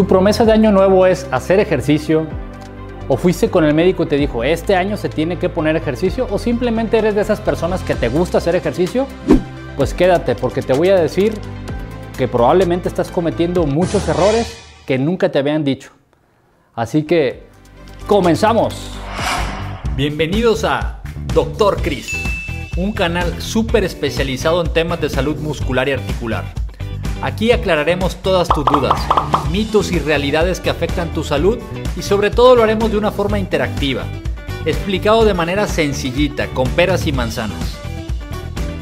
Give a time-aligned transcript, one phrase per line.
[0.00, 2.26] ¿Tu promesa de año nuevo es hacer ejercicio?
[3.06, 6.26] ¿O fuiste con el médico y te dijo, este año se tiene que poner ejercicio?
[6.30, 9.06] ¿O simplemente eres de esas personas que te gusta hacer ejercicio?
[9.76, 11.34] Pues quédate, porque te voy a decir
[12.16, 15.90] que probablemente estás cometiendo muchos errores que nunca te habían dicho.
[16.74, 17.42] Así que,
[18.06, 18.92] comenzamos.
[19.96, 21.02] Bienvenidos a
[21.34, 22.16] Doctor Chris,
[22.78, 26.59] un canal súper especializado en temas de salud muscular y articular.
[27.22, 28.98] Aquí aclararemos todas tus dudas,
[29.50, 31.58] mitos y realidades que afectan tu salud
[31.94, 34.04] y sobre todo lo haremos de una forma interactiva,
[34.64, 37.76] explicado de manera sencillita, con peras y manzanas.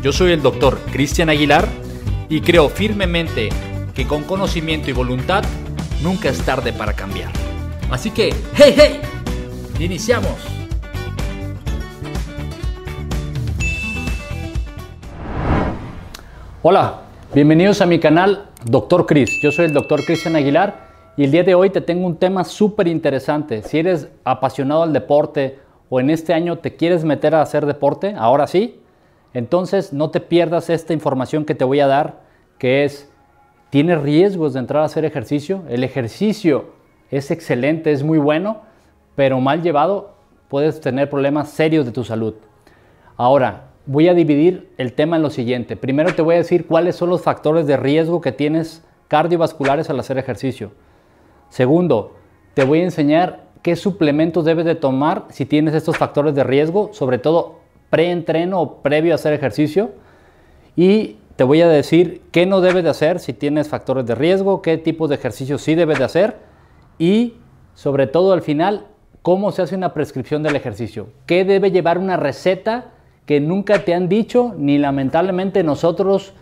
[0.00, 1.66] Yo soy el doctor Cristian Aguilar
[2.28, 3.48] y creo firmemente
[3.94, 5.42] que con conocimiento y voluntad
[6.00, 7.32] nunca es tarde para cambiar.
[7.90, 9.00] Así que, ¡hey, hey!
[9.80, 10.36] ¡Iniciamos!
[16.62, 19.40] Hola, bienvenidos a mi canal Doctor Chris.
[19.40, 22.42] Yo soy el doctor Cristian Aguilar y el día de hoy te tengo un tema
[22.42, 23.62] súper interesante.
[23.62, 28.14] Si eres apasionado al deporte o en este año te quieres meter a hacer deporte,
[28.18, 28.80] ahora sí,
[29.32, 32.20] entonces no te pierdas esta información que te voy a dar,
[32.58, 33.08] que es,
[33.70, 35.62] ¿tienes riesgos de entrar a hacer ejercicio?
[35.68, 36.70] El ejercicio
[37.12, 38.62] es excelente, es muy bueno,
[39.14, 40.14] pero mal llevado
[40.48, 42.34] puedes tener problemas serios de tu salud.
[43.16, 45.76] Ahora, voy a dividir el tema en lo siguiente.
[45.76, 49.98] Primero te voy a decir cuáles son los factores de riesgo que tienes cardiovasculares al
[50.00, 50.72] hacer ejercicio.
[51.48, 52.16] Segundo,
[52.54, 56.90] te voy a enseñar qué suplementos debes de tomar si tienes estos factores de riesgo,
[56.92, 59.90] sobre todo pre-entreno o previo a hacer ejercicio.
[60.76, 64.62] Y te voy a decir qué no debes de hacer si tienes factores de riesgo,
[64.62, 66.36] qué tipos de ejercicio sí debes de hacer
[66.98, 67.34] y
[67.74, 68.86] sobre todo al final,
[69.22, 72.92] cómo se hace una prescripción del ejercicio, qué debe llevar una receta
[73.26, 76.32] que nunca te han dicho, ni lamentablemente nosotros,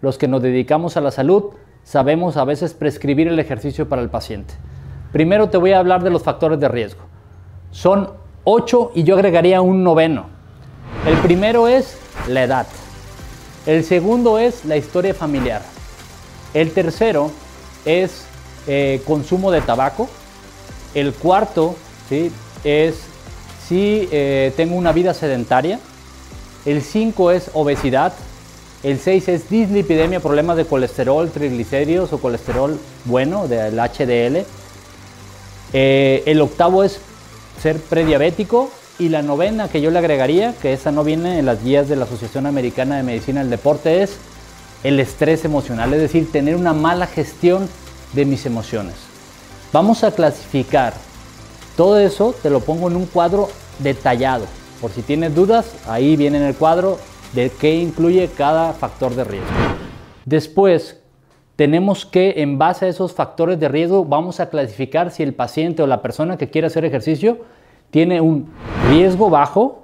[0.00, 1.50] los que nos dedicamos a la salud,
[1.84, 4.54] sabemos a veces prescribir el ejercicio para el paciente.
[5.12, 7.02] Primero te voy a hablar de los factores de riesgo.
[7.70, 8.10] Son
[8.44, 10.26] ocho y yo agregaría un noveno.
[11.06, 11.98] El primero es
[12.28, 12.66] la edad.
[13.66, 15.62] El segundo es la historia familiar.
[16.54, 17.30] El tercero
[17.84, 18.26] es
[18.66, 20.08] eh, consumo de tabaco.
[20.94, 21.76] El cuarto
[22.08, 22.32] ¿sí?
[22.64, 23.02] es
[23.66, 25.78] si eh, tengo una vida sedentaria.
[26.66, 28.12] El 5 es obesidad.
[28.82, 34.44] El 6 es dislipidemia, problemas de colesterol, triglicéridos o colesterol bueno, del HDL.
[35.72, 37.00] Eh, el octavo es
[37.60, 38.70] ser prediabético.
[38.98, 41.96] Y la novena que yo le agregaría, que esa no viene en las guías de
[41.96, 44.16] la Asociación Americana de Medicina del Deporte, es
[44.84, 47.66] el estrés emocional, es decir, tener una mala gestión
[48.12, 48.94] de mis emociones.
[49.72, 50.92] Vamos a clasificar
[51.78, 53.48] todo eso, te lo pongo en un cuadro
[53.78, 54.44] detallado.
[54.80, 56.98] Por si tienes dudas, ahí viene en el cuadro
[57.34, 59.48] de qué incluye cada factor de riesgo.
[60.24, 61.00] Después,
[61.56, 65.82] tenemos que, en base a esos factores de riesgo, vamos a clasificar si el paciente
[65.82, 67.40] o la persona que quiere hacer ejercicio
[67.90, 68.50] tiene un
[68.88, 69.80] riesgo bajo,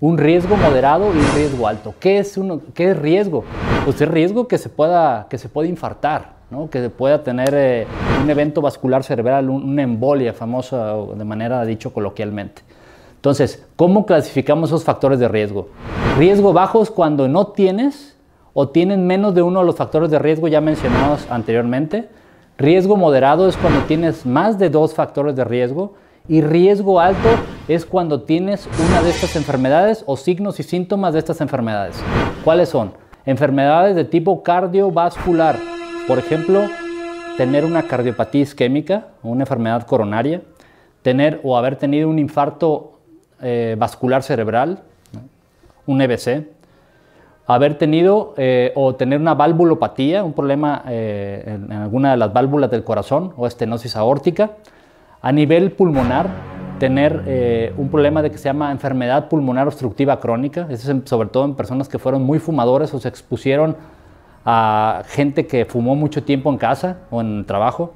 [0.00, 1.94] un riesgo moderado y un riesgo alto.
[2.00, 3.44] ¿Qué es, uno, qué es riesgo?
[3.84, 6.70] Pues es riesgo que se pueda, que se pueda infartar, ¿no?
[6.70, 7.86] que pueda tener eh,
[8.22, 12.62] un evento vascular cerebral, una embolia famosa, de manera dicho coloquialmente.
[13.24, 15.68] Entonces, ¿cómo clasificamos esos factores de riesgo?
[16.18, 18.18] Riesgo bajo es cuando no tienes
[18.52, 22.10] o tienen menos de uno de los factores de riesgo ya mencionados anteriormente.
[22.58, 25.94] Riesgo moderado es cuando tienes más de dos factores de riesgo.
[26.28, 27.30] Y riesgo alto
[27.66, 31.96] es cuando tienes una de estas enfermedades o signos y síntomas de estas enfermedades.
[32.44, 32.92] ¿Cuáles son?
[33.24, 35.56] Enfermedades de tipo cardiovascular.
[36.06, 36.60] Por ejemplo,
[37.38, 40.42] tener una cardiopatía isquémica una enfermedad coronaria.
[41.00, 42.93] Tener o haber tenido un infarto
[43.42, 44.78] eh, vascular cerebral,
[45.86, 46.46] un EBC,
[47.46, 52.70] haber tenido eh, o tener una valvulopatía, un problema eh, en, alguna de las válvulas
[52.70, 54.52] del corazón o estenosis aórtica,
[55.20, 56.28] a nivel pulmonar,
[56.78, 61.44] tener un problema de que se llama enfermedad pulmonar obstructiva crónica, eso es sobre todo
[61.44, 63.76] en personas que fueron muy fumadores o se expusieron
[64.44, 67.94] a gente que fumó mucho tiempo en casa o en el trabajo,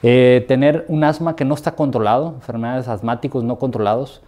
[0.00, 4.22] tener un asma que no está controlado, enfermedades asmáticos no controlados,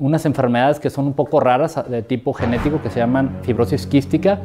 [0.00, 4.40] unas enfermedades que son un poco raras de tipo genético que se llaman fibrosis quística.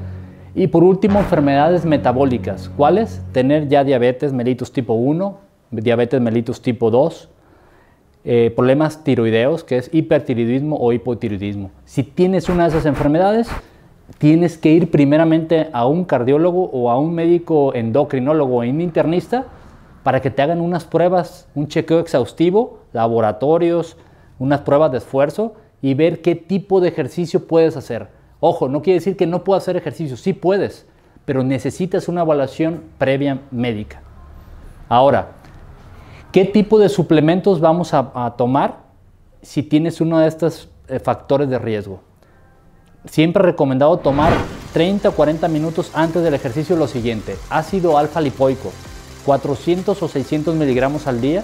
[0.54, 2.70] Y por último, enfermedades metabólicas.
[2.78, 3.22] ¿Cuáles?
[3.32, 5.38] Tener ya diabetes mellitus tipo 1,
[5.72, 7.30] diabetes mellitus tipo 2,
[8.26, 11.72] eh, problemas tiroideos, que es hipertiroidismo o hipotiroidismo.
[11.86, 13.50] Si tienes una de esas enfermedades,
[14.18, 19.46] tienes que ir primeramente a un cardiólogo o a un médico endocrinólogo o internista
[20.04, 23.98] para que te hagan unas pruebas, un chequeo exhaustivo, laboratorios,
[24.40, 28.08] unas pruebas de esfuerzo y ver qué tipo de ejercicio puedes hacer.
[28.40, 30.86] Ojo, no quiere decir que no puedas hacer ejercicio, sí puedes,
[31.26, 34.02] pero necesitas una evaluación previa médica.
[34.88, 35.36] Ahora,
[36.36, 38.80] ¿Qué tipo de suplementos vamos a, tomar
[39.42, 42.02] si tienes uno de estos eh, factores de riesgo?
[43.06, 44.34] Siempre recomendado tomar
[44.74, 47.38] 30 o 40 minutos antes del ejercicio lo siguiente.
[47.50, 48.74] Ácido alfa lipoico,
[49.24, 51.42] 400 o 600 miligramos al día.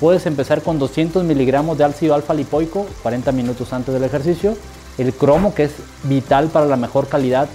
[0.00, 4.56] Puedes empezar con 200 miligramos de ácido alfa lipoico 40 minutos antes del ejercicio.
[4.96, 5.74] El cromo, que es
[6.04, 7.48] vital para la mejor calidad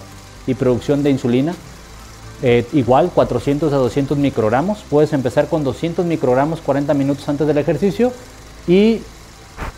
[0.45, 1.55] y producción de insulina.
[2.43, 4.83] Eh, igual 400 a 200 microgramos.
[4.87, 8.11] Puedes empezar con 200 microgramos 40 minutos antes del ejercicio.
[8.67, 9.01] Y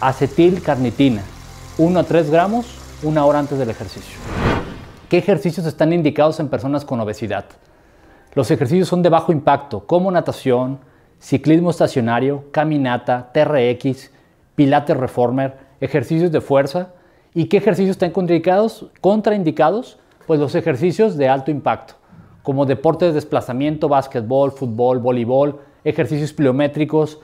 [0.02, 1.24] acetilcarnitina,
[1.78, 2.66] 1 a 3 gramos
[3.04, 4.18] una hora antes del ejercicio.
[5.10, 7.46] ¿Qué ejercicios están indicados en personas con obesidad?
[8.34, 10.80] Los ejercicios son de bajo impacto, como natación,
[11.20, 14.12] ciclismo estacionario, caminata, TRX,
[14.56, 16.94] pilates reformer, ejercicios de fuerza.
[17.34, 18.88] ¿Y qué ejercicios están contraindicados?
[19.02, 21.96] Contraindicados, pues los ejercicios de alto impacto,
[22.44, 27.20] como deportes de desplazamiento, básquetbol, fútbol, voleibol, ejercicios pliométricos,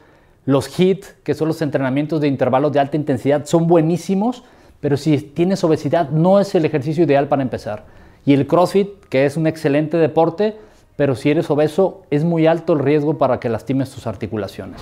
[0.45, 4.43] los HIIT, que son los entrenamientos de intervalos de alta intensidad, son buenísimos,
[4.79, 7.85] pero si tienes obesidad no es el ejercicio ideal para empezar.
[8.25, 10.57] Y el CrossFit, que es un excelente deporte,
[10.95, 14.79] pero si eres obeso es muy alto el riesgo para que lastimes tus articulaciones.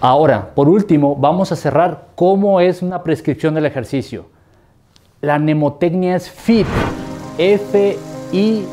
[0.00, 4.26] Ahora, por último, vamos a cerrar cómo es una prescripción del ejercicio.
[5.20, 6.66] La mnemotecnia es FIT,
[7.38, 8.68] F-I-T-T.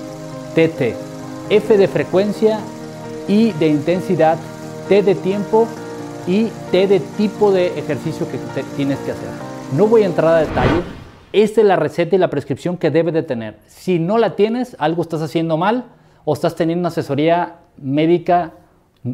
[1.49, 2.59] F de frecuencia,
[3.27, 4.37] I de intensidad,
[4.87, 5.67] T de tiempo
[6.27, 8.37] y T de tipo de ejercicio que
[8.75, 9.29] tienes que hacer.
[9.75, 10.81] No voy a entrar a detalle.
[11.33, 13.57] Esta es la receta y la prescripción que debe de tener.
[13.67, 15.85] Si no la tienes, algo estás haciendo mal
[16.29, 18.51] o estás teniendo una asesoría médica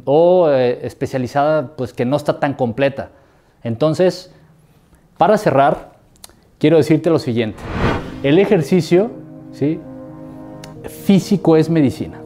[0.04, 3.10] o eh, especializada pues que no está tan completa.
[3.62, 4.33] Entonces,
[5.19, 5.92] para cerrar,
[6.57, 7.60] quiero decirte lo siguiente.
[8.24, 9.12] El ejercicio
[9.51, 9.80] ¿sí?
[10.86, 12.19] físico es medicina.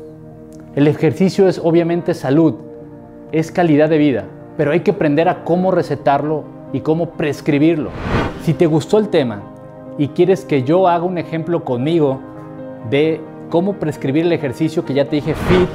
[0.73, 2.55] El ejercicio es obviamente salud,
[3.33, 4.23] es calidad de vida,
[4.55, 7.89] pero hay que aprender a cómo recetarlo y cómo prescribirlo.
[8.43, 9.41] Si te gustó el tema
[9.97, 12.21] y quieres que yo haga un ejemplo conmigo
[12.89, 15.69] de cómo prescribir el ejercicio que ya te dije fit,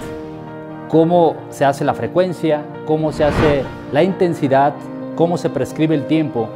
[0.89, 4.75] cómo se hace la frecuencia, cómo se hace la intensidad,
[5.17, 6.49] cómo se prescribe el tiempo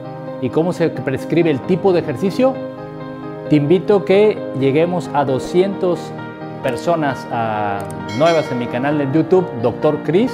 [0.42, 2.54] y cómo se prescribe el tipo de ejercicio,
[3.48, 5.98] te invito a que lleguemos a 200
[6.62, 7.26] personas
[8.18, 10.02] nuevas en mi canal de YouTube, Dr.
[10.04, 10.32] Chris,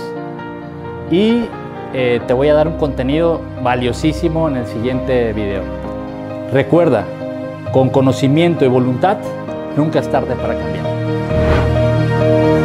[1.10, 1.44] y
[1.92, 5.62] eh, te voy a dar un contenido valiosísimo en el siguiente video.
[6.52, 7.04] Recuerda,
[7.72, 9.18] con conocimiento y voluntad,
[9.76, 12.61] nunca es tarde para cambiar.